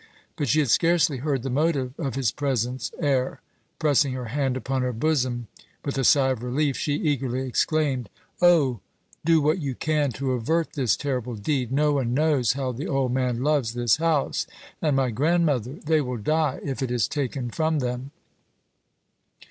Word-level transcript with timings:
But 0.35 0.47
she 0.49 0.57
had 0.57 0.71
scarcely 0.71 1.17
heard 1.17 1.43
the 1.43 1.51
motive 1.51 1.93
of 1.99 2.15
his 2.15 2.31
presence 2.31 2.91
ere, 2.99 3.39
pressing 3.77 4.13
her 4.13 4.29
hand 4.33 4.57
upon 4.57 4.81
her 4.81 4.93
bosom 4.93 5.45
with 5.85 5.95
a 5.95 6.03
sigh 6.03 6.29
of 6.31 6.41
relief, 6.41 6.75
she 6.75 6.93
eagerly 6.95 7.41
exclaimed: 7.47 8.09
"Oh, 8.41 8.79
do 9.23 9.41
what 9.41 9.59
you 9.59 9.75
can 9.75 10.09
to 10.13 10.31
avert 10.31 10.73
this 10.73 10.97
terrible 10.97 11.35
deed! 11.35 11.71
No 11.71 11.91
one 11.93 12.15
knows 12.15 12.53
how 12.53 12.71
the 12.71 12.87
old 12.87 13.11
man 13.13 13.43
loves 13.43 13.75
this 13.75 13.97
house. 13.97 14.47
And 14.81 14.95
my 14.95 15.11
grandmother! 15.11 15.73
They 15.73 16.01
will 16.01 16.17
die 16.17 16.59
if 16.63 16.81
it 16.81 16.89
is 16.89 17.07
taken 17.07 17.51
from 17.51 17.77
them." 17.77 18.09